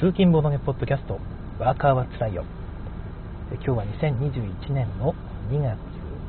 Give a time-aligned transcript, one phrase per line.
[0.00, 1.20] 通勤ボードゲポッドキャスト
[1.60, 2.44] ワーカーはつらいよ。
[3.62, 5.14] 今日は2021年の
[5.48, 5.78] 2月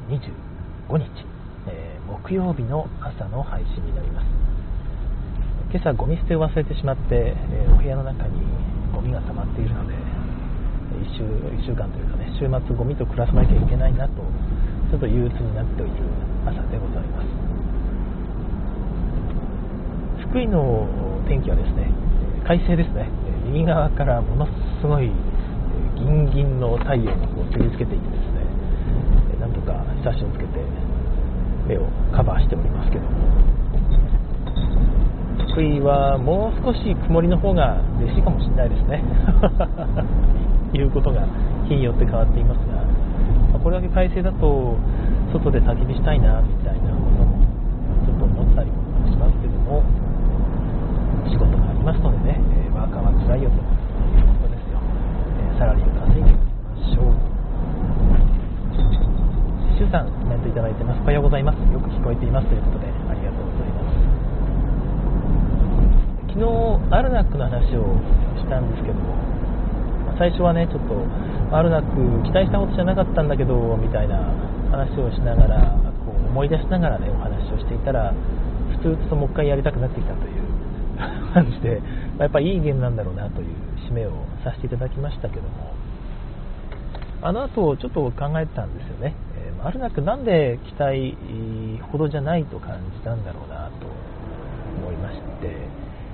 [0.07, 1.09] 25日、
[1.65, 4.27] えー、木曜日の朝の配信になります。
[5.71, 8.37] 今朝ゴミ捨てを忘れてしまって、えー、お部屋の中に
[8.93, 9.95] ゴミが溜まっているので
[11.01, 14.21] 1週 ,1 週間というかね週末ゴミと暮らさなきゃいけないなと
[14.91, 15.91] ちょっと憂鬱になっている
[16.45, 17.27] 朝でございます。
[20.29, 20.87] 福井の
[21.27, 21.89] 天気はですね
[22.45, 23.24] 快晴ですね。
[23.45, 24.45] 右側からもの
[24.81, 25.11] すごい
[25.95, 30.59] ギンギンの太陽がこう照りつけていてですねなんとか日差しをつけて
[31.67, 33.55] 目をカバーしておりますけども。
[35.55, 39.01] 福井はもう少し曇りの方が嬉しいかもしれないですね。
[40.75, 41.23] いうことが
[41.63, 44.75] 日によって変わっていますがこれだけ快晴だと
[45.31, 47.39] 外で焚き火したいなみたいなことも
[48.05, 48.75] ちょっと思ったりも
[49.09, 49.81] しますけども
[51.25, 53.65] 仕事がありますのでね、ーカーは辛いよという
[54.39, 57.35] ことですよ、えサラリーを稼いでいきましょう
[59.75, 61.01] シュさんコメントいただいてます。
[61.01, 61.59] おはようございます。
[61.67, 64.15] よく聞こえていますということでありがとうございます。
[66.31, 67.99] 昨日アルナックの話を
[68.39, 69.15] したんですけども
[70.17, 70.95] 最初はねちょっと
[71.55, 74.19] アルナック期待したことじゃなかったんだけどみたいな
[74.71, 75.75] 話をしながら
[76.05, 78.13] こう思い出しながらねお話をしていたら
[78.79, 80.43] ふつふつともう一回やりたくなってきたという
[81.35, 81.81] 感じで、
[82.17, 83.47] まやっぱいいゲームなんだろうなという
[83.89, 84.11] 締めを
[84.43, 85.73] させていただきましたけども、
[87.21, 89.15] あの後ちょっと考えてたんですよね。
[89.37, 91.17] えー、あるなくなんで期待
[91.91, 93.87] ほどじゃないと感じたんだろうなと
[94.81, 95.57] 思いまして、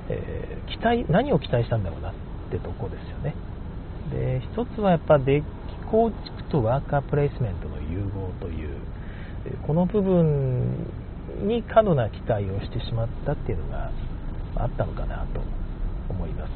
[0.10, 2.14] えー、期待、何を期待したんだろうなっ
[2.50, 3.36] てとこですよね。
[4.12, 5.46] で、一つはやっぱデッキ
[5.90, 8.70] 構築とワーカープレイスメントの融合という、
[9.68, 10.88] この部分
[11.44, 13.92] に過度な期待をしてしまったっていうのが
[14.56, 15.42] あったのかなと
[16.12, 16.52] 思います、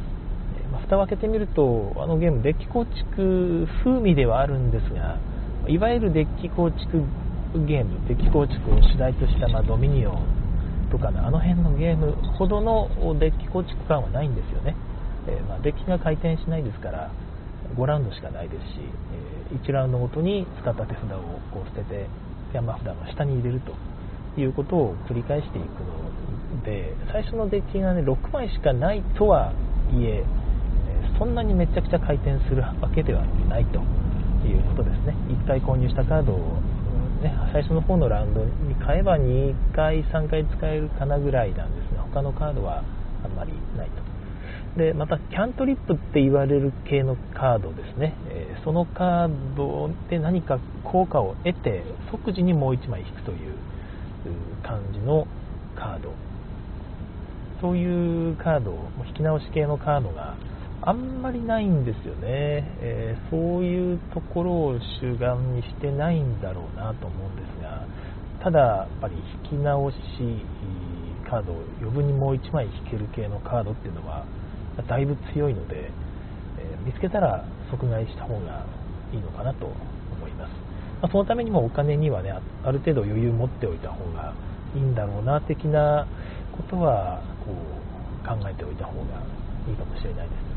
[0.63, 5.17] えまあ、蓋を開けてみるとあのゲームデッキ構築風味ではあるんですが
[5.67, 7.03] いわゆるデッキ構築
[7.65, 12.89] ゲームデッキ構築を主題とした、まあ、ドミニオンとかのあの辺のゲームほどの
[13.19, 14.75] デッキ構築感はないんですよね、
[15.27, 17.11] えまあ、デッキが回転しないですから
[17.75, 18.79] 5ラウンドしかないですし、
[19.51, 22.07] え1ラウンドごとに使った手札をこう捨てて
[22.53, 23.73] 山札の下に入れると
[24.39, 26.24] いうことを繰り返していくの
[26.63, 29.53] で最初のデッキがね6枚しかないとは
[29.91, 30.23] いえ
[31.17, 33.79] そんなにめちゃくちゃ回転するわけではないと
[34.45, 35.15] いうことですね。
[35.29, 36.61] 1回購入したカードを、
[37.23, 42.83] ね、最初の方のラウンドに買えば2回3回使えるかなぐらいなんですが他のカードは
[43.23, 44.05] あんまりないと。
[44.77, 53.55] でまたキャントリップって言われる系のカードですね、えそのカードで何か効果を得て即時にもう1枚引くという
[54.63, 55.27] 感じの
[55.75, 56.11] カード。
[57.61, 58.71] そういうカード
[59.07, 60.35] 引き直し系のカードが
[60.81, 62.21] あんまりないんですよね、
[62.81, 67.87] えー、そういうところを主眼にしてないんだろうなと思うんですが
[68.43, 69.97] ただやっぱり引き直し
[71.27, 74.25] カード余分にもう1枚引ける系のカードっていうのは
[74.87, 75.89] だいぶ強いので、
[76.59, 78.65] えー、見つけたら即買いした方が
[79.11, 80.51] いいのかなと思います。
[81.01, 84.33] まあ、そのためにもお金にはねある程度余裕持っておいた方が
[84.75, 86.07] いいんだろうな的な
[86.55, 89.21] ことはこう考えておいた方が
[89.67, 90.55] いいかもしれないですね。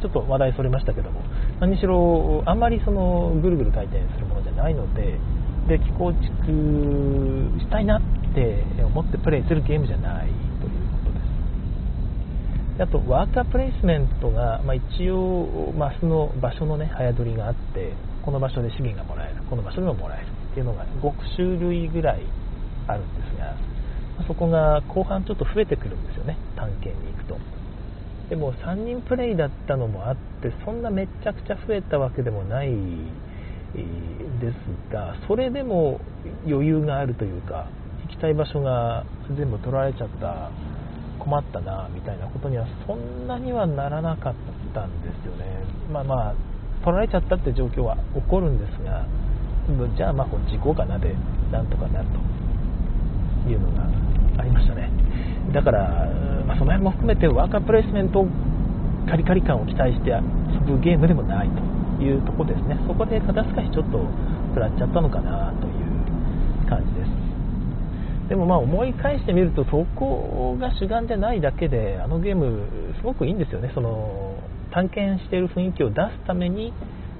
[0.00, 1.22] ちょっと話題それましたけども
[1.60, 5.18] 何しろあんまりそのぐるぐる回転するものじゃないので
[5.68, 6.26] で気構築
[7.60, 8.02] したいなっ
[8.34, 10.34] て思ってプレイするゲームじゃないという
[11.04, 11.20] ことで
[12.78, 12.82] す。
[12.82, 17.92] あとワーカープレイスメントが、まあ、一応マスの場所のね早取りがあって
[18.24, 22.22] この場所で資源がもらえるこの場所でももらえるっていうのが5種類ぐらい
[22.88, 23.54] あるんですが
[24.26, 26.36] そこが後半ちょっと増えてくるんですよね。
[26.56, 27.38] 探検に行くと。
[28.30, 36.00] でも3人プレイだったのもあってそんなめちゃくちゃ増えたわけでもないですがそれでも
[36.46, 37.68] 余裕があるというか
[38.06, 39.04] 行きたい場所が
[39.36, 40.50] 全部取られちゃった
[41.18, 44.34] 困ったなみたいなことにはそんなにはならなかっ
[44.74, 45.64] たんですよね。
[45.92, 46.34] まあまあ
[46.84, 49.04] 取られちゃったって状況は起こるんですが
[49.96, 51.14] じゃあまあ事故かなで
[51.50, 52.39] なんとかなると。
[53.48, 53.86] いうのが
[54.38, 54.90] ありましたね。
[55.52, 56.06] だから、
[56.46, 58.26] まあ、その辺も含めてワーカープレイスメント
[59.08, 60.20] カリカリ感を期待して遊
[60.60, 61.48] ぶゲームでもない
[61.98, 62.78] というとこですね。
[62.86, 64.04] そこで肩透かしちょっと
[64.54, 67.20] 食らっちゃったのかなという感じです。
[68.28, 73.72] でもまあ思い返してみるとそこが主眼じゃないだけであのゲームすごくいいんですよね。
[73.74, 74.36] その
[74.70, 76.72] 探検している雰囲気を出すために、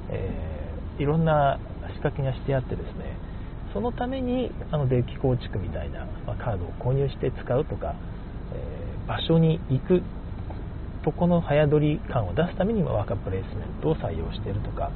[0.09, 1.59] えー、いろんな
[1.89, 3.19] 仕掛けがしてあってですね。
[3.73, 7.95] そのためにあのデッキ構築みたいな、ま、カードを購入して使うとか、
[8.55, 10.03] えー、場所に行く
[11.05, 14.91] そこの早取り感を出すためにワーカープレイスメントを採用しているとか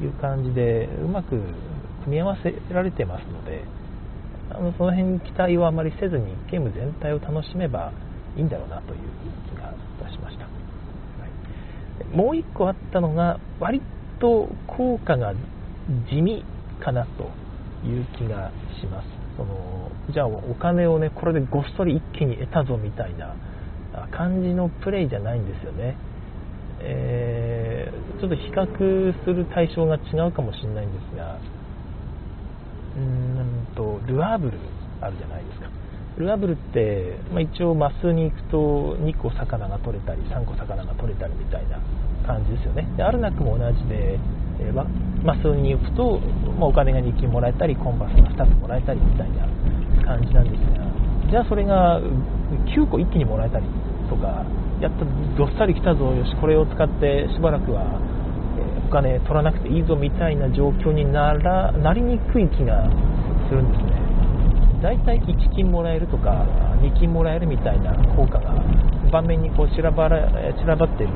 [0.00, 1.30] いう感じでうまく
[2.04, 3.64] 組み合わせられてますので
[4.50, 7.92] あのその辺に期待をあまりせずにゲーム全体を楽しめば
[8.36, 8.98] いいんだろうなという
[9.50, 9.74] 気が
[10.10, 10.50] しました、は
[12.12, 13.82] い、もう1個あったのが割
[14.20, 15.34] と効果が
[16.08, 16.44] 地味
[16.80, 17.30] かなと
[17.84, 19.08] いう気がします。
[19.36, 23.36] そのじゃあお金をねこれでごっそり一気に得たぞみたいな
[24.10, 25.96] 感じのプレイじゃないんですよね、
[26.80, 31.38] えー、ちょっと比較する対象が違うかもしれないんですが
[32.96, 34.58] うーんとルアーブル
[35.00, 35.68] あるじゃないですか。
[36.18, 41.78] ルアーブルって、まあ、一応マスに行くと2個魚が取れたり3個魚が取れたりみたいな
[42.26, 42.88] 感じですよね。
[42.96, 44.18] でアルナックも同じで、
[44.60, 46.18] えー、マスに行くと、
[46.58, 49.46] まあ、お金が2金もらえたりコンバスが2つもらえたりみたいな
[50.04, 53.66] 感じなんですがじゃあそれが9個一気にもらえたり
[54.08, 54.44] とか
[54.80, 55.04] やっと
[55.36, 57.82] どっさり来たぞよしこれを使ってしばらくは、
[58.56, 62.88] えお金取らなくていいぞみたいな状況にならなりにくい気が
[63.48, 63.98] するんですね。
[64.80, 66.46] だいたい1金もらえるとか
[66.80, 68.54] 2金もらえるみたいな効果が
[69.10, 71.10] 盤面にこう散らばら散らばってる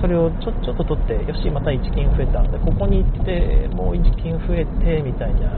[0.00, 5.52] それをちょちょっと取ってよしまた1金増えたんでここに行ってもう1金増えてみたいな。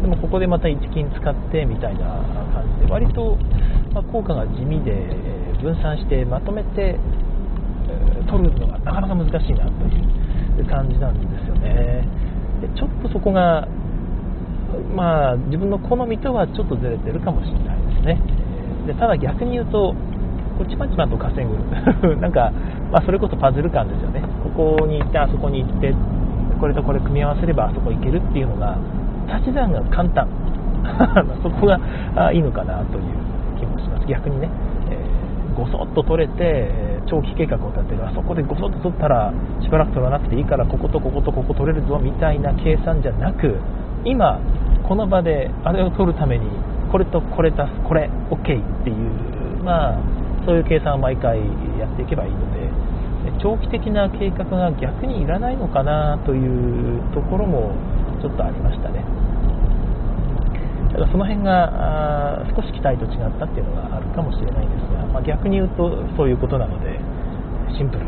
[0.00, 2.22] でもここでまた1金使ってみたいな
[2.54, 2.92] 感じで。
[2.92, 3.36] 割と、
[3.92, 4.92] ま効果が地味で
[5.60, 6.98] 分散してまとめて
[8.28, 12.08] 取るのがなかなか難しいなという感じなんですよね。
[12.62, 13.68] でちょっとそこが
[14.94, 18.18] まあ自分の好みとはちょっとずれてるかもしれないですね。
[18.86, 19.94] でただ逆に言うと
[20.58, 21.56] こうちまちまと稼ぐ。
[22.16, 22.52] なんか、
[22.92, 24.20] まあ、それこそパズル感ですよね。
[24.44, 25.94] ここに行ってあそこに行って
[26.60, 28.76] これとこれ組み合わせればあそこ行けるっていうのが
[29.32, 30.28] 足し算が簡単。
[31.42, 31.80] そこが
[32.16, 33.02] あいいのかなという
[33.58, 34.06] 気もします。
[34.06, 34.50] 逆にね、
[34.90, 36.70] えー、ごそっと取れて、
[37.06, 38.06] 長期計画を立てる。
[38.06, 43.56] あそこでごそっと取ったらしばらく取らなくていいからこことこことここ取れるぞみたいな計算じゃなく
[44.04, 44.40] 今
[44.86, 46.46] この場であれを取るために
[46.90, 49.98] これとこれ足すこれ OK っていうまあ
[50.44, 51.38] そういう計算を毎回
[51.78, 52.61] やっていけばいいので
[53.40, 57.72] 長期的な計画が逆にいらないのかなというところも
[58.20, 59.04] ちょっとありましたね。
[60.92, 67.00] ただその辺が少し期待と違ったっていうのがあるかもしれないんですが、まあ、逆に言うとそういうことなので
[67.76, 68.04] シンプル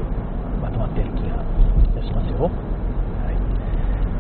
[0.61, 1.40] まとまっている気が
[2.05, 2.50] しますよ、は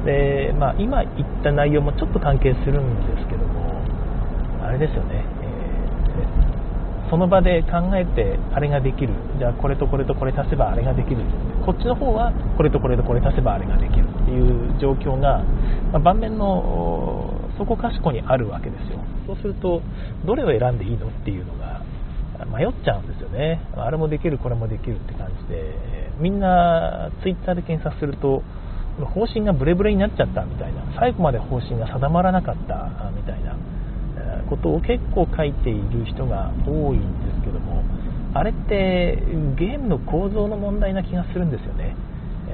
[0.02, 0.06] い。
[0.06, 3.82] でまあ、今言った内容もちょっと関係するんですけども
[4.64, 5.22] あれですよね、
[7.14, 9.14] その場で考えてあれができる。
[9.38, 11.18] じゃあこれとこれとこれ足せばあれができる。
[11.64, 14.02] こっちの方はこれとこれとこれ足せばあれができる。
[14.02, 15.44] っていう状況が、
[15.92, 18.98] まあ、盤面のそこかしこにあるわけですよ。
[19.28, 19.80] そうすると
[20.26, 21.82] どれを選んでいいのっていうのが
[22.50, 23.60] 迷っちゃうんですよね。
[23.76, 26.10] あれもできるこれもできるって感じで。
[26.18, 28.42] みんなツイッターで検索すると
[29.14, 30.82] 方針がブレブレになっちゃったみたいな。
[30.98, 33.54] 最後まで方針が定まらなかったみたいな。
[34.44, 37.82] ことを結構書いている人が多いんですけども
[38.34, 39.18] あれって
[39.56, 41.94] ゲームの構造の問題な気がするんですよね。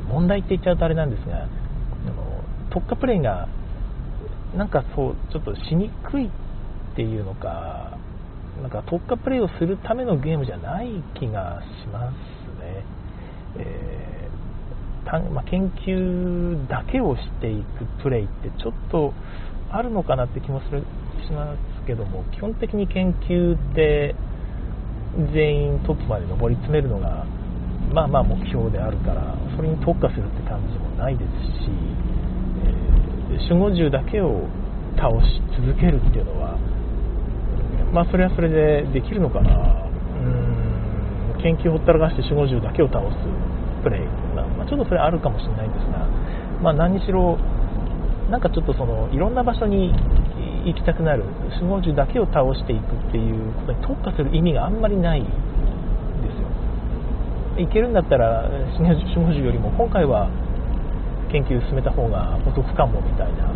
[0.09, 1.49] 問題って言っちゃうとあれなんですが
[2.71, 3.49] 特化プレイが
[4.57, 6.31] なんかそうちょっとしにくいっ
[6.97, 7.99] ていうのか
[8.63, 10.89] なんか特化プレイをするためのゲームじゃない
[11.19, 12.15] 気がします
[12.61, 12.85] ね、
[13.59, 19.15] えー、まあ、研究だけをしていくプレイってちょっと
[19.71, 20.83] あるのかなって気もする
[21.27, 21.33] し
[21.81, 24.15] ますけども基本的に研究って
[25.35, 27.25] 全員トップまで上り詰めるのが
[27.93, 31.31] まあまあ目標であるからそれに特化するって感じもないです
[31.65, 31.71] し、
[33.33, 34.47] えー、守護銃だけを
[34.97, 36.57] 倒し続けるっていうのは
[37.93, 39.51] まあそれはそれでできるのかな。
[39.51, 40.51] うん
[41.43, 43.17] 研究ほったらかして守護銃だけを倒す
[43.83, 44.01] プレイ
[44.37, 46.05] まあ、ちょっとそれあるかもしれないんですが、
[46.61, 47.39] まあ、何にしろ
[48.29, 49.91] なんかちょっとそのいろんな場所に
[50.65, 51.25] 行きたくなる
[51.61, 55.31] 守護獣だけを倒していくっていうことに特化する意味があんまりないんで
[56.31, 57.63] すよ。
[57.63, 58.49] いけるんだったら
[58.79, 60.29] 守護獣よりも今回は
[61.31, 63.47] 研究進めた方がお得かもみたいな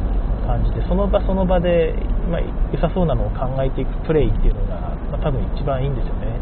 [0.46, 1.94] 感じでその場その場で、
[2.30, 6.38] まあ、良さそうなのを考えていくプレイっていうのが、まあ、多分一番いいんですよね。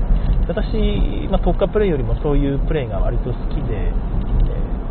[0.49, 3.92] 私、まあ、特化プレイよりもそういうプレイが割と好きで、え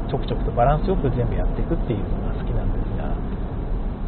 [0.08, 3.04] ー、ちょくちょくとバランスよく全部やっていくっていうのが好きなんですが、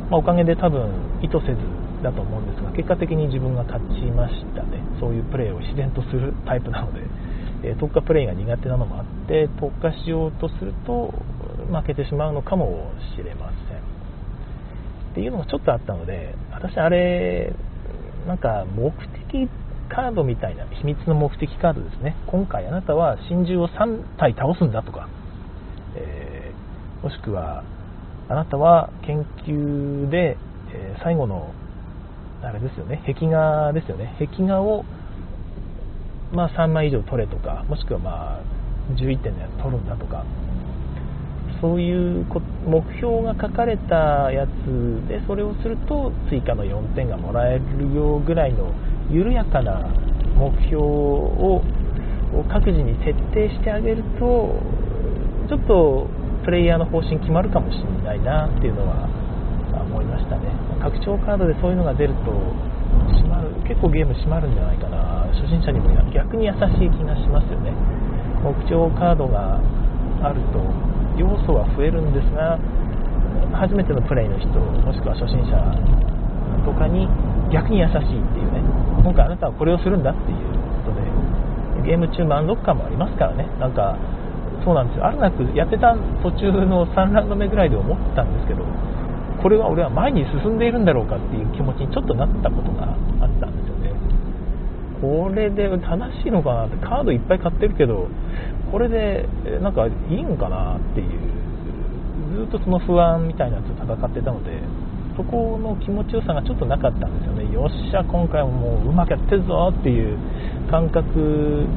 [0.10, 1.58] まあ、おかげで多分意図せず
[2.04, 4.84] だと思うんですが結果的に自分が勝ちましたね。
[5.00, 7.00] そういうプレーを自然とするタイプなので、
[7.64, 11.14] え、特化プレーが苦手なのもあって特化しようとすると
[11.72, 13.78] 負けてしまうのかもしれません。
[13.78, 17.54] っていうのがちょっとあったので私あれ
[18.28, 18.92] なんか目
[19.30, 19.50] 的
[19.90, 22.16] カードみたいな秘密の目的カードですね。
[22.28, 25.08] 今回あなたは真珠を3体倒すんだとか、
[25.96, 27.64] えー、もしくは
[28.30, 30.38] あなたは研究で、
[30.74, 31.54] えー、最後の
[32.42, 34.16] あれですよね壁画ですよね。
[34.20, 34.84] 壁画を、
[36.34, 38.42] まあ、3枚以上取れとかもしくはまあ
[38.96, 40.26] 11点で取るんだとか。
[41.62, 42.26] そういう
[42.68, 48.74] 目標が書かれたやつでそれをすると追加の4点がもらえるよぐらいの
[49.10, 49.80] 緩やかな
[50.36, 51.64] 目標を
[52.50, 54.60] 各自に設定してあげると
[55.48, 56.08] ちょっと
[56.44, 59.08] プレイヤーの方針決まるかもしれないなっていうのは
[60.14, 60.54] ましたね。
[60.80, 62.30] 拡張カードでそういうのが出ると
[63.18, 65.26] 閉まる結構ゲーム閉まるんじゃないかな。
[65.34, 67.74] 初心者にも逆に優しい気がしますよね。
[68.46, 69.58] 目標カードが
[70.22, 70.62] あると
[71.18, 72.60] 要素は増えるんですが
[73.54, 75.58] 初めてのプレイの人もしくは初心者
[76.66, 77.08] とかに
[77.52, 78.04] 逆に優しいっ
[78.34, 78.62] ていうね。
[79.02, 80.38] 今回あなたはこれをするんだっていう
[80.86, 83.48] ことでゲーム中満足感もありますからね。
[83.60, 83.98] なんか
[84.64, 85.06] そうなんですよ。
[85.06, 88.64] あるなくやってた途中の3ラウンド目ぐらいで思ったんですけど
[89.44, 93.92] これは俺は前に進んでいるんだろうかっていう気持ちにちょっとなったことがあったんですよね。
[95.02, 98.08] これで正しいのかなってカードいっぱい買ってるけど
[98.72, 99.28] これで
[99.62, 101.44] なんかいいんかなっていう。
[102.34, 104.58] ずっとその不安みたいなやつと戦ってたので
[105.16, 107.54] そこの気持ちよさがちょっとなかったんですよね。
[107.54, 110.18] よっしゃ今回ももううまくやってるぞっていう
[110.72, 111.68] 感覚。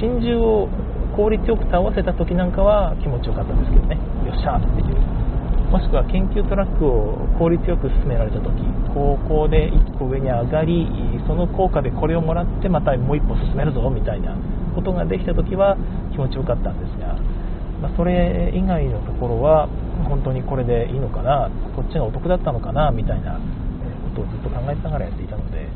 [0.00, 0.68] 真珠を
[1.14, 3.98] 効率よく倒せた時なんかは気持ちよかったんですけどね。
[4.24, 5.21] よっしゃっていう。
[5.72, 8.60] もしくは研究トラックを効率よく進められた時
[8.92, 10.84] 高校で1個上に上がり
[11.26, 14.36] その効果でこれをもらってまたもう1歩進めるぞみたいな
[14.76, 15.80] ことができた時は
[16.12, 17.16] 気持ちよかったんですが、
[17.80, 19.66] まあ、それ以外のところは
[20.04, 23.40] 本当にこれでいいのかなこっちがお得だったのかなみたいな
[24.12, 25.72] ことをずっと考えながらやっていたので、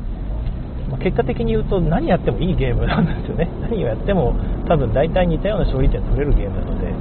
[0.93, 3.49] まあ、結果的に言うと何やってもいいゲームなんですよね。
[3.65, 4.37] 何をやっても
[4.69, 6.93] 多分大体似たような勝利点取れるゲームなので、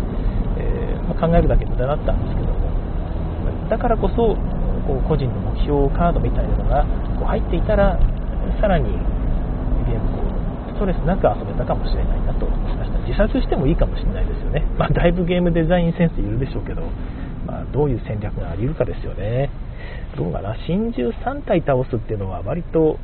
[0.64, 2.65] えー、まあ、考えるだけ無駄だったんですけども
[3.68, 4.36] だからこそ
[4.86, 6.84] こう個人の目標カードみたいなのが
[7.18, 7.98] こう入っていたら
[8.60, 8.90] さらに
[9.86, 12.46] ゲームストレスなく遊べたかもしれないなと。
[12.46, 16.82] 思いました自殺してもいいかもしれないですよね、まあ、だいぶゲームデザインセンスいるでしょうけど、
[17.46, 19.50] まあ、どういう戦略があり得るかですよね。
[20.16, 20.56] どうかな。
[20.66, 22.98] 真珠3体倒すっていうのは割と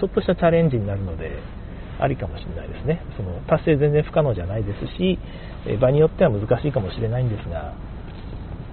[0.00, 1.30] ちょっとしたチャレンジになるので
[2.00, 3.02] ありかもしれないですね。
[3.16, 5.18] その達成全然不可能じゃないですし
[5.80, 7.74] 場によっては難しいかもしれないんですが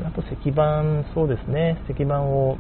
[0.06, 1.78] あと石板そうですね。
[1.90, 2.58] 石板を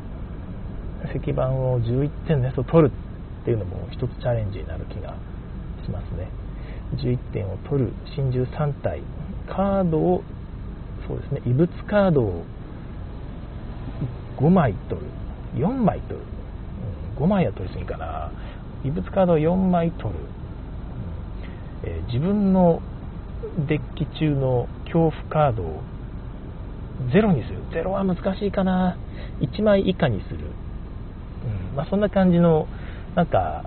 [1.15, 2.93] 石板を11点のやつを取る
[3.41, 5.15] っていうのも一つチャレンジになる気が
[5.83, 6.27] しますね。
[6.95, 9.01] 11点を取る真珠3体
[9.47, 10.23] カードを
[11.07, 11.41] そうですね。
[11.45, 12.43] 異物カードを
[14.37, 15.07] 5枚取る。
[15.55, 16.19] 4枚取る、
[17.17, 18.31] うん、5枚は取りすぎかな。
[18.83, 20.19] 異物カードを4枚取る、
[21.83, 22.81] えー、自分の
[23.67, 25.81] デッキ中の恐怖カードを
[27.11, 27.83] 0にする。
[27.83, 28.97] 0は難しいかな。
[29.41, 30.37] 1枚以下にする、
[31.71, 31.75] うん。
[31.75, 32.67] まあ、そんな感じの
[33.15, 33.63] なんか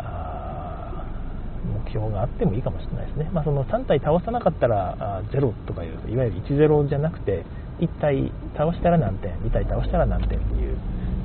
[1.85, 7.45] 目標があってもいいかもしれないですね、まあ、その3体倒さなかったら0とかいういわゆる1-0じゃなくて
[7.81, 10.77] 1体倒したら何点2体倒したら何点っていう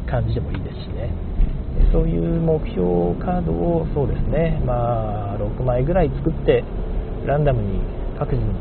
[0.09, 1.11] 感じでもいいですしね。
[1.91, 6.63] そういう目標カードをそうですね、まあ、6枚ぐらい作って
[7.25, 7.79] ランダムに
[8.17, 8.51] 各自に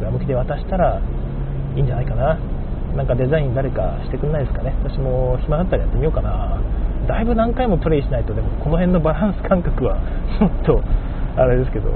[0.00, 1.00] 裏向きで渡したら
[1.76, 2.38] いいんじゃないかな。
[2.96, 4.74] なんかデザイン誰かしてくんないですかね。
[4.82, 6.58] 私も暇だったらやってみようかな。
[7.06, 9.96] だいぶ何回もプレイしないとでもこの辺のバランス感覚は
[10.40, 10.82] もっと
[11.36, 11.90] あれですけど、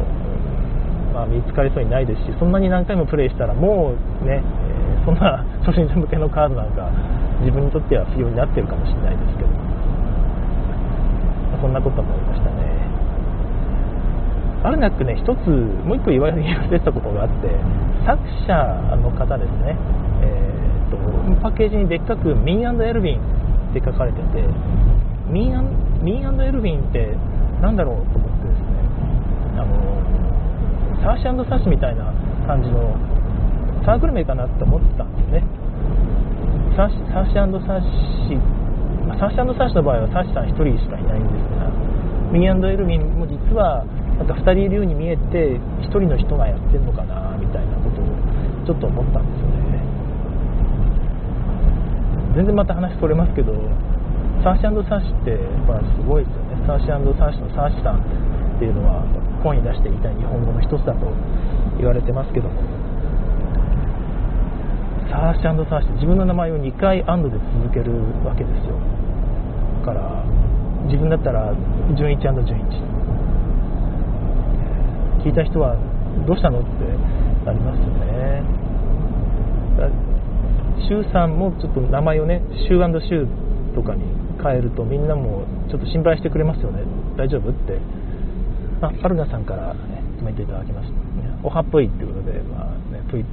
[1.13, 6.89] まあ、見つかりそうにないですしそんなに何回もプレイしたらもうね、え、そんな初心者向けのカードなんか
[7.41, 9.49] 自分にとっては不要になってるかもしれないですけど、
[11.61, 12.71] そんなこと思いましたね。
[14.63, 17.49] あるなくね一つもう一個言われてたことがあって
[18.11, 19.79] 作者の方ですね、
[20.23, 24.43] えーと、とパッケージにでっかくミンエルヴィンって書かれてて
[25.31, 27.15] ミンミーエルヴィンって
[27.63, 28.83] 何だろうと思ってですね。
[29.55, 29.79] あの
[31.07, 32.11] サーシサーシみたいな
[32.47, 32.99] 感じの
[33.85, 35.45] サークル名かなって思ってたんですね。
[36.75, 37.81] サーシサーシサー
[38.27, 38.35] シ、
[39.07, 41.71] まあ、サーシサーシの場合はサーシさん1人しかいないんですが
[42.33, 43.85] ミーエルヴィンも実は
[44.19, 47.30] なんか2人いるように見えて1人の人がやってるのかな
[48.67, 49.81] ちょっと思ったんですよね。
[52.37, 53.53] 全然また話それますけど
[54.43, 55.37] サーシサーシって
[55.67, 56.67] まあすごいですよね。
[56.67, 59.05] サーシサーシのサーシさんっていうのは
[59.43, 61.13] 本に出していた日本語の一つだと
[61.79, 62.55] 言われてますけども。
[65.11, 67.93] サーシサーシって自分の名前を2回アンドで続ける
[68.25, 68.79] わけですよ。
[69.81, 70.25] だから
[70.87, 71.53] 自分だったら
[71.99, 72.91] 純一純一。
[75.25, 75.77] 聞いた人は
[76.27, 76.69] どうしたのって
[77.51, 78.43] なりますよね。
[80.89, 84.03] 周さんもちょっと名前をねシューシューとかに
[84.43, 86.83] 変えるとみんなもちょっと心配してくれますよね。
[87.17, 87.79] 大丈夫って。
[88.83, 90.99] あアルナさんから、ね、コメントいただきました、ね、
[91.43, 93.25] おはっぽいっていうことで、まあね、ぷい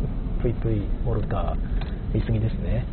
[0.41, 1.55] ぷいぷいモルカー
[2.11, 2.85] 言い過ぎですね。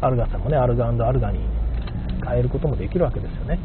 [0.00, 1.38] アルガさんもねアルガアルガに
[2.26, 3.60] 変えることもできるわけですよね。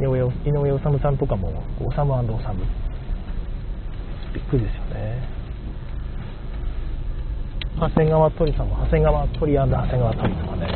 [0.00, 2.64] 井上井上治さんとかもオサムオサム。
[4.32, 5.28] びっくりですよね。
[7.78, 10.68] 長谷川鳥さんも長谷川鳥長谷川鳥とかね。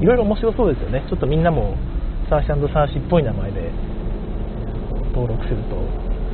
[0.00, 1.04] いろいろ面白そうですよね。
[1.08, 1.74] ちょっとみんなも
[2.30, 3.70] サーシャサーシっぽい名前で
[5.14, 5.76] 登録すると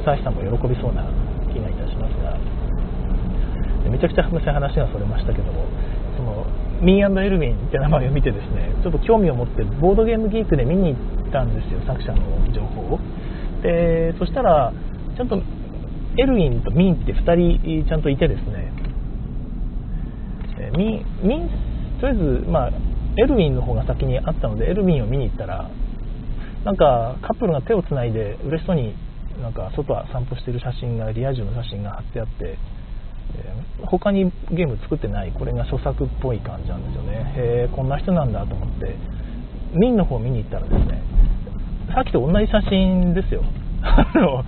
[0.05, 1.09] サーシさんも喜びそうな
[1.53, 2.39] 気がいたしますが。
[3.89, 4.43] めちゃくちゃ話
[4.77, 5.65] がそれましたけども
[6.17, 6.47] その
[6.85, 12.99] ミーエルヴィンって名前を見てですねちょっと興味を持ってボードゲームギークで見に行ったんですよ作者の情報を。
[13.63, 14.73] でそしたら
[15.17, 15.41] ちゃんと
[16.17, 18.73] エルウィンとミンって2人ちゃんといてですね、
[20.77, 21.49] ミン、ミン、
[22.01, 22.71] とりあえず、まあ、
[23.17, 25.69] エルウィンの方が先にあったので、エルウィンを見に行ったら、
[26.65, 28.95] なんかカップルが手をつないで嬉しそうに
[29.43, 32.59] なんか外は散歩してる写真が、リア充の写真が貼ってあって、
[33.37, 33.53] え、
[33.87, 37.33] 他にゲーム作ってない、これが著作っぽい感じなんですよね。
[37.37, 38.97] へえ、こんな人なんだと思って、
[39.75, 41.03] ミンの方見に行ったらですね、
[41.95, 43.43] さっきと同じ写真ですよ。
[43.83, 44.45] あの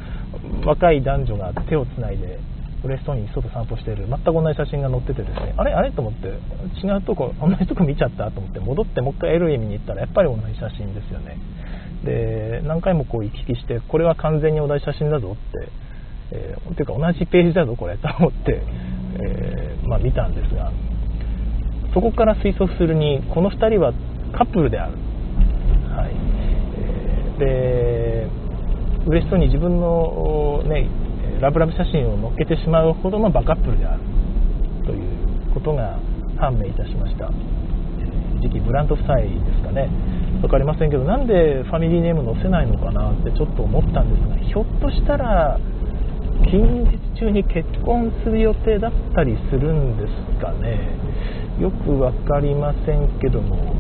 [0.65, 2.39] 若い男女が手をつないで
[2.85, 5.91] 嬉しそうに外散歩している全く同じ写真が載っててですねあれあれ？
[5.91, 6.29] と思って
[6.85, 11.37] 違うとこ同じとこ見ちゃったと思って戻ってもう一回 LA 見に行ったらやっぱり同じ写真ですよね
[12.05, 15.69] で何回もこう行き来してこれは完全に同じ写真だぞって、
[16.33, 18.63] えー、ていうか同じページだぞこれと思って、
[19.23, 20.73] えー、まあ、見たんですが
[21.95, 23.93] そこから推測するにこの2人は
[24.37, 24.93] カップルである、
[25.97, 26.13] はい。
[27.41, 30.91] えー、で嬉しそうに自分の、ね、
[31.41, 34.03] ラブラブ写真を載っけてしまうほどのバカップルである。
[34.85, 35.99] ということが
[36.37, 37.31] 判明いたしました。
[38.43, 39.89] 次期ブラント夫妻ですかね。
[40.43, 45.59] 分かりませんけどなんでファミリーネーム載せないのかなってちょっと思ったんですがひょっとしたら
[46.45, 50.97] 近日中に結婚する予定だったりするんですかね。
[51.61, 53.75] よく分かりませんけども。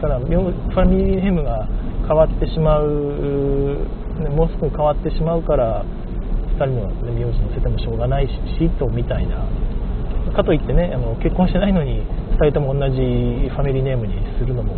[0.00, 1.66] ただファミリーネームが
[2.06, 3.86] 変わってしまう、
[4.36, 5.84] もうすぐ変わってしまうから
[6.58, 9.46] 2人の、名字載せてもしょうがないしとみたいな。
[10.34, 12.02] かといってねあの結婚してないのに
[12.38, 14.74] 2人とも同じファミリーネームにするのも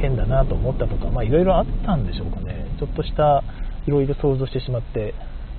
[0.00, 2.66] 変だなと思ったとかいろいろあったんでしょうかね。
[2.78, 3.42] ちょっとした
[3.86, 5.14] いろいろ想像してしまって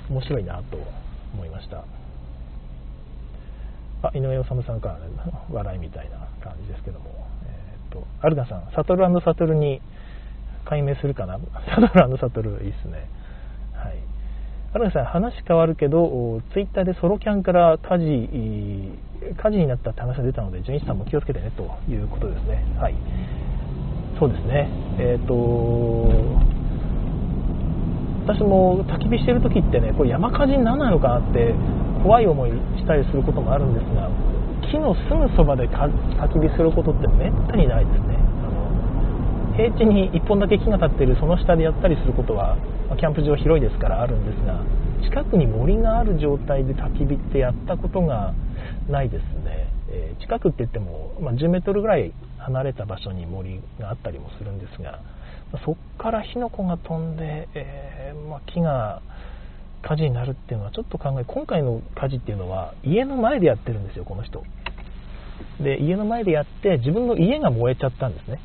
[0.10, 1.05] 面白いなと。
[1.36, 1.84] 思いました
[4.04, 5.02] あ井上治さんから、ね、
[5.52, 9.82] 笑いみたいな感じですけども、えーと、とアルナさんサトルサトルに
[10.66, 11.40] 解明するかな？
[11.74, 13.08] サドラーサトルいいっすね。
[13.74, 14.00] はい。
[14.74, 18.28] あるさん、話変わるけど、ツイッターでソロキャンから火事、
[19.42, 22.66] 火事になったって話が出たので、純一さんも気をつけてねということですね。
[22.78, 22.96] はい。
[24.20, 24.68] そうですね。
[25.00, 26.10] えっ、と、
[28.26, 31.54] 私も焚き火してる時ってね、これ山火事にならないのかなって
[32.02, 34.10] 怖い思いしたりすることもあるんですが、
[34.66, 35.94] 木のすぐそばで焚
[36.34, 38.18] き火することってめったにないですね。
[39.56, 42.58] 平地に1本だけ木が立っているその下でやったりすることは
[43.00, 44.60] キャンプ場広いですからあるんですが
[45.02, 48.34] 近くに森がある状態で焚き火ってやったことが
[48.90, 55.00] ないですね、えー、近くって言っても、まあ、10メートルぐらい離れた場所に森があったりもするんですが
[55.52, 59.02] そこから火の粉が飛んで、えー、まあ、木が
[59.82, 64.44] 火事になるっていうのはちょっと考え今回の火事っていうのは家の前でやってるんですよこの人。
[65.62, 68.40] で家の前でやって自分の家が燃えちゃったんですね。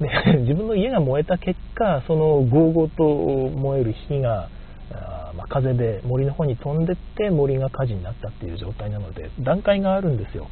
[0.00, 0.08] で
[0.42, 4.48] 自分の家が燃えた結果そのゴーゴーと燃える火が
[4.92, 10.46] あ、まあ、風で森の方に飛んでって森が火事になったっていう状態なので段階があるんですよ。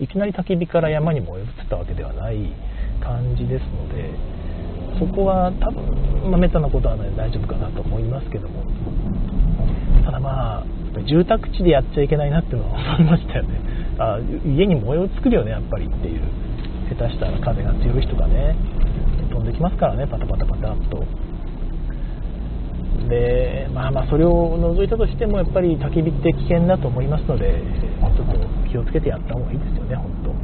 [0.00, 2.52] いきなり焚き火から山に燃え移ったわけではない
[3.00, 4.10] 感じですので
[4.98, 8.64] そこは多分、まあ、めったなことはない大丈夫かなと思いますけども。
[10.04, 10.64] ただまあ
[11.06, 13.60] 住宅地でやっちゃいけないなっていうのは思いましたよね。
[13.98, 16.22] あ家に燃え移るよねやっぱりっていう。
[16.88, 18.56] 下手したら風が強い人がね。
[19.30, 21.04] 飛んできますからねパタパタパタっと。
[23.08, 27.62] でまあまあそれを除いたとしてもやっぱり焚き火って危険だと思いますので
[28.00, 28.24] ちょっと
[28.68, 30.34] 気をつけてやった方がいいですよね本当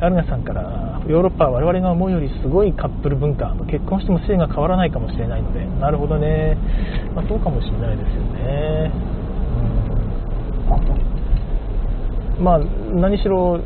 [0.00, 6.56] アルナさんからヨーロッパは我々が思うよりすごいカップル文化結婚しても性が変わらないかもしれないのでなるほどね、
[7.14, 8.92] まあ、そうかもしれないですよね、
[12.38, 12.44] うん。
[12.44, 13.60] まあ、何しろ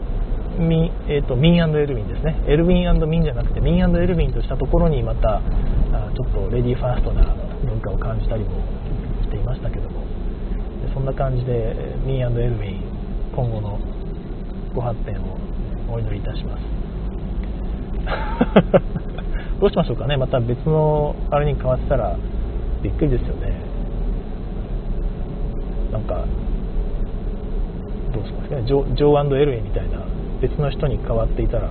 [0.58, 5.40] ミ,、えーと、ミンエルヴィンですね、エルヴィンミンじゃなくて、ミンエルヴィンとしたところにまた、
[6.14, 7.24] ちょっとレディーファーストな
[7.64, 8.60] 文化を感じたりも
[9.22, 10.04] していましたけども、
[10.92, 12.82] そんな感じで、ミンエルヴィン、
[13.34, 13.78] 今後の
[14.74, 15.38] ご発展を
[15.92, 16.62] お祈りいたします。
[19.60, 22.16] どうしましょうかね、また別のあれに変わったら
[22.82, 23.52] びっくりですよね。
[25.92, 26.24] なんか、
[28.14, 29.98] どうしますかね、ジョジョーエルウィンみたいな
[30.40, 31.68] 別の人に変わっていたら、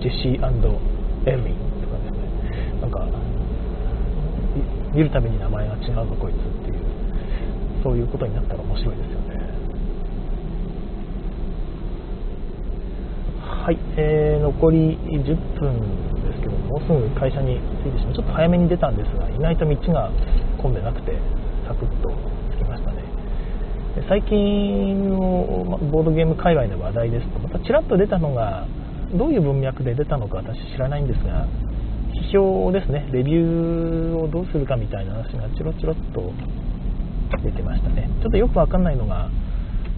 [0.00, 2.18] ジェシーエルウィンとかですね、
[2.82, 3.06] なんか、
[4.92, 6.76] 見るたびに名前が違うぞ、こいつっていう、
[7.82, 9.43] そういうことになったら面白いですよね。
[13.64, 14.92] はい、えー、残り
[15.24, 15.24] 10
[15.56, 15.80] 分
[16.20, 18.14] ですけどもうすぐ会社に着いてしまう。
[18.14, 20.12] ちょっと早めに出たんですが意外と道が
[20.60, 21.16] 混んでなくて
[21.66, 22.12] サクッと
[22.52, 23.00] 着きましたね。
[24.06, 28.66] 最近のボードゲーム界隈の話題ですとまたちらっと出たのが
[29.16, 31.48] どういう文脈で出たのか私知らないんですが
[32.28, 33.08] 批評ですね。
[33.12, 36.20] レビューをどうするかみたいな話がチロチロっと
[37.42, 38.10] 出てましたね。
[38.20, 39.30] ちょっとよくわかんないのが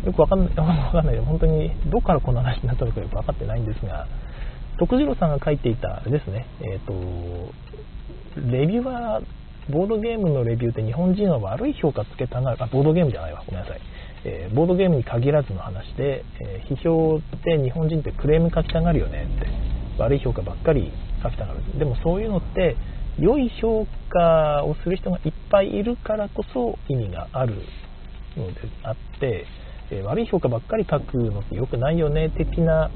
[0.06, 4.06] よくわかんない、わかんない、本当にどこからこの話になったのかよく分かってないんですが、
[4.78, 6.92] 徳次郎さんが書いていた、ですね、えっ、ー、と、
[8.52, 9.20] レビューは、
[9.68, 13.80] ボードゲームのレビューって日本人は悪い評価つけたがる、あ、ボードゲームじゃないわ、ごめんなさい。
[14.24, 19.46] えー、ボードゲームに限らずの話で、えー、批評って日本人ってクレーム書きたがるよねって、
[19.98, 20.92] 悪い評価ばっかり
[21.22, 21.78] 書きたがる。
[21.78, 22.76] でもそういうのって、
[23.18, 27.54] 良い評価をする人がいっぱいいるからこそ意味がある
[28.36, 29.46] のであって、
[29.90, 32.90] え悪い評価ばっかり書くのって良くないよね的な、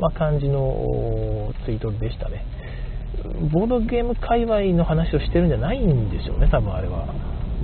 [0.00, 2.44] ま、感じのツイートでしたね。
[3.52, 7.06] ボードゲーム界隈の話をしてるんじゃないんでしょうね多分あれは。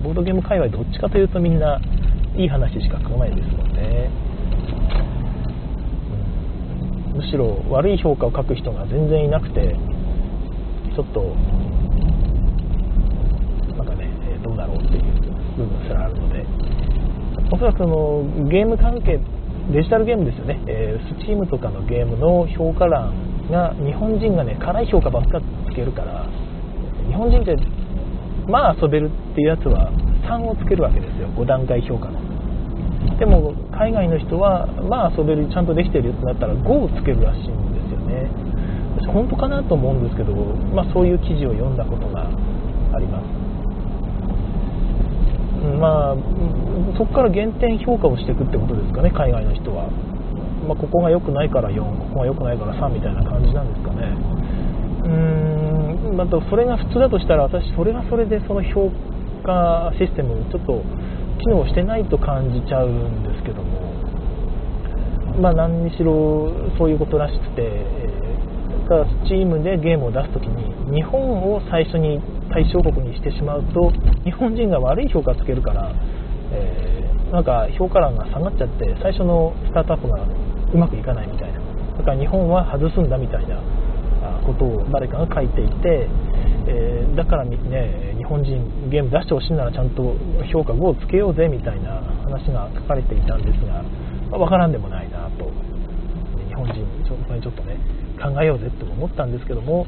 [0.04, 1.80] ボードゲーム界隈どっちかというとみんな
[2.36, 3.72] いい話しか書かないですもん。
[3.74, 4.10] ね、
[7.14, 9.74] むしろ悪い評価を書く人が全然いなくて
[10.94, 11.34] ちょっと
[13.76, 14.08] なんかね
[14.44, 15.02] どうだろうっていう
[15.56, 16.67] 部分すらあるので。
[17.50, 19.20] おそらくそのゲーム関係
[19.72, 26.26] デジタルゲームですよね、えー、Steam とかのゲームの評価欄が日本人がね辛い評価ばっかつけるから
[27.06, 27.56] 日本人って
[28.48, 29.92] まあ遊べるっていうやつは
[30.28, 31.28] 3をつけるわけですよ。
[31.36, 32.20] 5段階評価の。
[33.18, 38.28] でも海外の人はまあ遊べるちゃんとできてるやつだったら5をつけるらしいんですよね。
[38.96, 40.34] 私本当かなと思うんですけど、
[40.74, 42.28] まあ、そういう記事を読んだことが
[42.92, 43.47] あります。
[45.78, 46.16] まあ、
[46.96, 49.88] そこから減点評価をしていくってことですかね、海外の人は。
[50.66, 54.16] まあ、ここが良くないから4、ここが良くないから3みたいな感じなんですかね。
[55.04, 58.90] うーん、またそれが普通だとしたら、私、それはそれでその評
[59.44, 60.82] 価システム、ちょっと
[61.40, 63.88] 機能してないと感じちゃうんですけども、
[65.40, 67.98] まあ、何にしろそういうことらしくて、
[68.88, 73.90] か Steam でゲームを出すときに日本を最初に対象国にしてしまうと
[74.24, 75.92] 日本人が悪い評価つけるから、
[76.52, 80.22] えー、なんか評価欄が下がっちゃって最初のスタートアップが
[80.72, 81.60] うまくいかないみたいな。
[81.98, 83.60] だから日本は外すんだみたいな
[84.46, 86.08] ことを誰かが書いていて、
[86.68, 87.56] えー、だからね
[88.16, 90.14] 日本人ゲーム出してほしいならちゃんと
[90.52, 93.82] 評価5をつけようぜみたいな話が書かれていたんですが、
[94.30, 95.50] まあ、分からんでもないなと。
[96.48, 97.78] 日本人ちょっとね
[98.20, 99.86] 考えようぜって思ったんですけども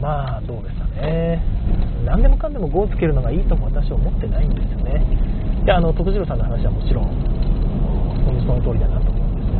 [0.00, 1.42] まあどうですかね。
[2.04, 5.04] 何でもかんでも5をつけるのがいいとも私は思ってないんですよね。
[5.64, 7.04] であの徳次郎さんの話はもちろん
[8.46, 9.52] その通りだなと思うんです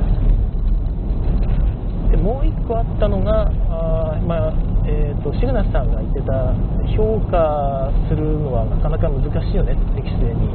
[2.08, 4.54] がでもう1個あったのがあ、まあ
[4.86, 6.54] えーと、シグナスさんが言ってた
[6.96, 9.76] 評価するのはなかなか難しいよね。
[9.94, 10.48] 適正に。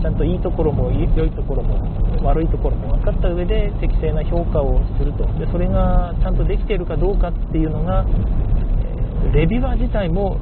[0.00, 1.76] ちゃんといいところも良いところも
[2.22, 5.26] 悪いところも分かった上で適正な評価をすると。
[5.38, 8.06] でそれがちゃんとできているかどうかっていうのが、
[9.32, 10.38] レビュアー自体も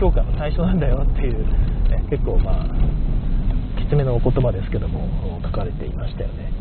[0.00, 1.38] 評価の対象なんだよっていう、
[1.90, 2.66] ね、結構まあ
[3.80, 6.52] きつめのお言葉ですけども書かれていましたよね。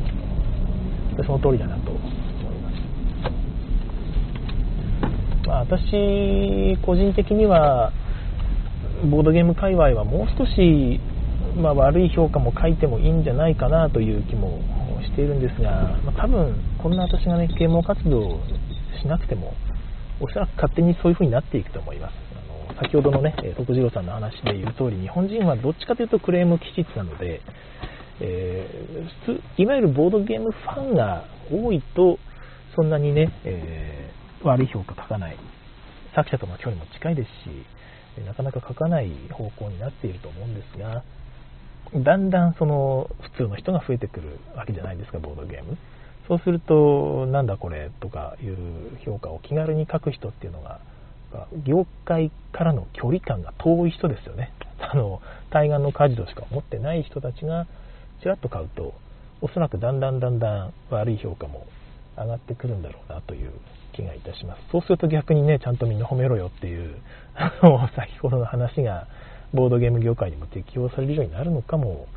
[1.17, 2.03] でその通りだなと思い
[2.59, 2.75] ます、
[5.47, 7.91] まあ、私個人的には
[9.09, 10.99] ボードゲーム界隈はもう少し
[11.55, 14.59] まあ、悪い評価も書いてもいいんじゃないかなという気も
[15.03, 18.39] しているんですが、まあ、多分こんな私がね啓蒙活動
[19.01, 19.53] しなくても
[20.19, 27.41] おそらく勝手にそういう風になっていくと思いますあの先ほどのね徳次郎さんの話で言う通り日本人はどっちかというとクレーム気質なので、
[28.21, 32.19] えー、普通いわゆるボードゲームファンが多いと
[32.75, 35.37] そんなにね、えー、悪い評価書かない
[36.15, 37.27] 作者との距離も近いです
[38.19, 41.03] しなかなか書かない方向になっていると思うんですが
[41.95, 45.77] だんだんその普通の人が増えてくるわけじゃないですか、ボードゲーム。
[46.27, 48.57] そうすると、なんだこれとかいう
[49.05, 50.79] 評価を気軽に書く人っていうのが、
[51.65, 54.53] 業界からの距離感が遠い人ですよね。
[54.79, 57.67] あの、対岸の火事としか思ってない人たちが、
[58.21, 58.93] ちらっと買うと、
[59.41, 61.65] おそらくだんだんだんだん悪い評価も
[62.17, 63.51] 上がってくるんだろうなという
[63.91, 64.61] 気がいたします。
[64.71, 66.95] そうすると逆にね、ちゃんとみんな褒めろよっていう、
[67.35, 69.07] あの、先ほどの話が、
[69.53, 72.07] ボードゲーム業界にも適用されるようになるのかも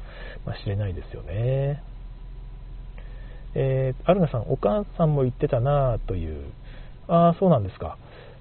[0.62, 1.82] しれないですよね。
[3.58, 6.44] えー、アルナさん、お母さんも言ってたなという、
[7.08, 7.96] ああ、そうなんですか。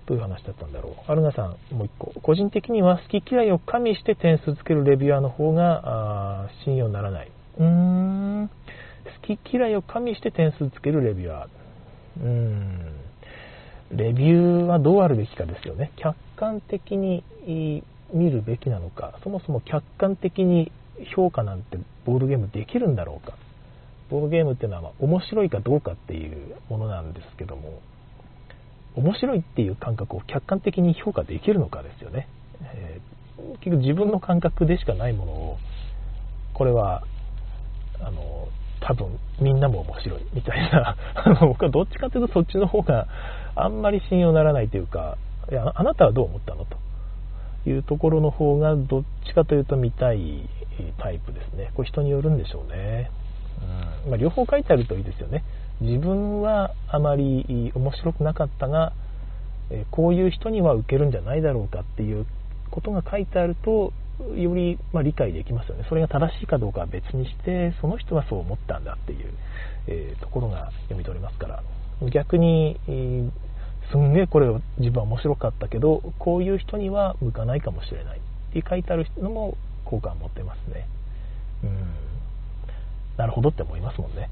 [0.08, 1.12] どういう話だったんだろう。
[1.12, 2.12] アルナさん、もう一個。
[2.22, 7.32] 個人的には好き嫌いを加味して点数つけるレビュアーの方があ信用ならない。
[7.58, 8.50] うーん。
[9.22, 11.50] 好き嫌いを加味して点数つけるレビュアー。
[12.22, 12.96] うーん。
[13.92, 15.92] レビューはどうあるべきかですよね。
[15.96, 17.24] 客観的に
[18.14, 20.72] 見るべきなのか、そもそも客観的に
[21.16, 23.38] 評価なんてボードゲームできるんだろうか。
[24.16, 27.82] ボードゲームっていうのは面白いかどうかっていうものなんですけども、
[28.96, 32.28] 面白いっていう感覚を客観的に評価できるのかですよね。
[32.62, 35.58] えー、結局自分の感覚でしかないものを、
[36.54, 37.04] これは、
[38.00, 38.48] あの、
[38.80, 40.96] 多分みんなも面白いみたいな
[41.42, 43.08] 僕はどっちかというとそっちの方が
[43.56, 45.18] あんまり信用ならないというか、
[45.52, 46.78] いやあなたはどう思ったのと
[47.70, 50.48] いうところの方がどっちかというと見たい
[51.00, 51.72] タイプですね。
[51.74, 53.10] これ人によるんでしょうね。
[53.62, 55.44] うんまあ、両方書いてあるといいですよね。
[55.82, 58.94] 自分はあまり面白くなかったが、
[59.92, 62.26] こういう人には受けるんじゃないだろうかっていう
[62.72, 63.92] ことが書いてあると、
[64.38, 65.86] よりま理解できますよね。
[65.90, 69.34] それが正しいかどうかは別にして、その人はそう思ったんだっていう、
[69.88, 71.64] え、ところが読み取れますから。
[72.12, 72.80] 逆に、
[73.92, 78.22] すんげえこれ自分は面白かったけど、こういう人には向かないかもしれないっ
[78.54, 80.88] て書いてあるのも効果を持ってますね。
[81.64, 82.05] うん。
[83.18, 84.30] なるほどって思いますもんね。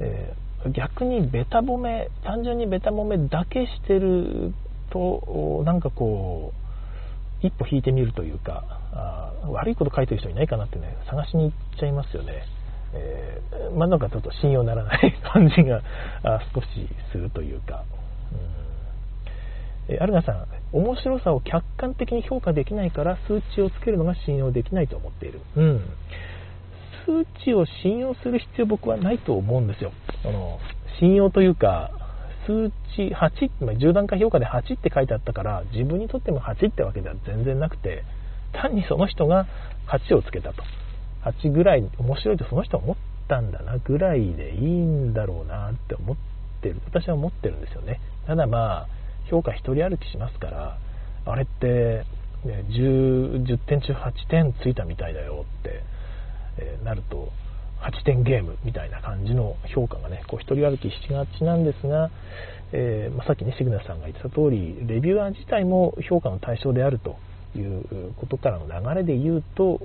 [0.00, 4.52] えー、逆にベタ褒め、単純にベタ褒めだけしてる
[4.90, 6.52] と、なんかこ
[7.42, 12.44] う、一歩引いてみるというか、あ悪いこと書いてる人いないかなってね、探しに行っちゃいますよね。
[12.94, 15.82] えー、まあ、なんかちょっと信用ならない 感じが
[16.54, 16.66] 少し
[17.10, 17.84] するというか、
[19.88, 25.40] えアルガさん、面白さを客観的に評価できないから数値をつけるのが信用できないと思っている。
[25.56, 25.80] うん。
[27.06, 29.92] 数値を信用する必要僕はないと思うんですよ。
[30.24, 30.58] あの
[31.00, 31.90] 信用というか、
[32.46, 38.04] 数値8、10段階評価で8って書いてあったから、自分にとっても8ってわけでは全然なくて、
[38.52, 39.46] 単にその人が
[39.88, 40.62] 8をつけたと。
[41.24, 42.96] 8ぐらい面白いとその人は思っ
[43.28, 46.16] たんだなぐらいでいいんだろうなって思っ
[46.60, 46.80] てる。
[46.84, 48.00] 私は思ってるんですよね。
[48.26, 48.88] ただまあ、
[49.30, 50.78] 評価1人歩きしますから、
[51.24, 52.04] あれって、
[52.44, 55.84] ね、10, 10点中8点ついたみたいだよって、
[56.58, 57.32] えー、なると、
[57.82, 62.10] 8点ゲームみたいな感じの評価がね、こう一人歩きしがちなんですが、
[62.72, 67.16] えー、まあ、さっきね、シグナさんが言ってた通り、レビューアー自体も評価の対象であると
[67.56, 69.80] いうことからの流れで言うと、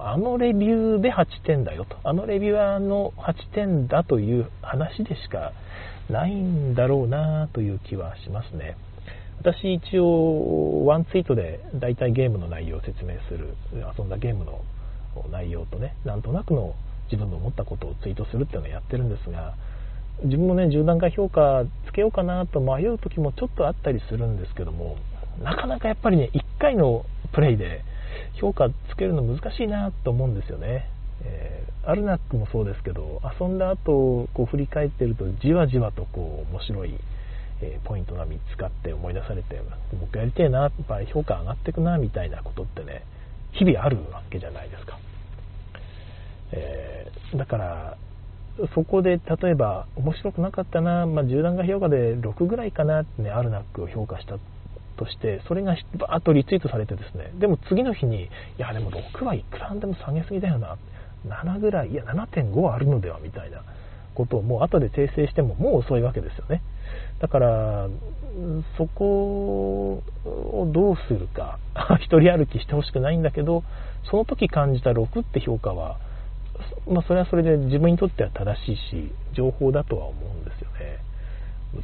[0.00, 5.52] あのレビューで8点だよと、あのレビュアーの8点だという話でしか
[6.08, 8.76] ないんだろうなという気はしますね。
[9.40, 13.54] 私一応ワンツイートで大体ゲームの内容を説明する
[13.98, 14.60] 遊んだゲームの
[15.30, 16.74] 内容とねなんとなくの
[17.10, 19.54] 自分の思ったことをツイートするっていうのをやってるんですが
[20.24, 24.96] 自分もね10段階評価つけようかなと迷う時もちょっとあったりするんですけども
[25.42, 27.84] なかなかやっぱりね1回のプレイで
[28.40, 30.88] 評価つけるの難しいなと思うんですよね。
[31.24, 36.98] えー、アルナックもそうですけど遊んだ後こう振り返ってるとじわじわとこう面白い、
[37.60, 39.62] え、ポイントが見つかって思い出されても
[40.02, 43.04] う一回やりてえなやっぱり評価上がってくなみたいなことってね
[43.52, 44.98] 日々あるわけじゃないですか、
[46.52, 47.96] えー、だから
[48.74, 54.38] そこで例えば面白くなかったな、まあ、10段階評価で6ぐらいかなってねアルナックを評価した
[54.98, 57.32] としてそれがバーッとリツイートされてですね。
[57.38, 60.76] でも次の日にいやでも6はいくらでも下げすぎだよな。
[61.26, 63.62] 7ぐらいいや7.5はあるのではみたいな
[64.14, 66.62] ことをもう後で訂正してももう遅いわけですよね。
[67.22, 67.88] だから
[68.76, 71.58] そこをどうするか
[72.00, 73.62] 一人歩きしてほしくないんだけど
[74.10, 75.96] その時感じた6って評価は
[76.86, 80.98] まあ、それはそれで自分にとっては正しいし情報だとは思うんですよね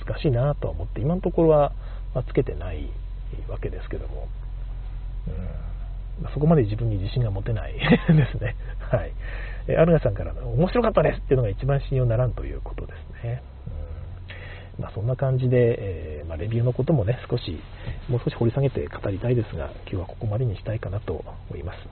[0.07, 1.72] 難しいなとは思って今のところは、
[2.14, 2.90] まつけてない
[3.48, 4.29] わけですけども、
[5.29, 5.68] うん
[6.35, 7.81] そこまで自分に自信が持てない で
[8.27, 8.57] すね。
[8.90, 9.12] はい。
[9.77, 13.42] アルガさんから面白かったですっていうのが一番信用ならんということですね。
[14.79, 17.61] まあ、そんな感じで、えー、まあ、レビューのこともね、少し、
[18.09, 21.77] もう少し掘り下げて語りたいですが、今日はここまでにしたいかなと思います。
[21.77, 21.88] はい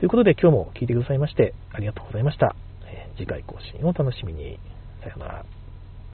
[0.00, 2.56] ということで今日も聞いてくださいましてありがとうございました。
[2.86, 4.58] えー次回更新を楽しみに。
[5.02, 5.59] さようなら。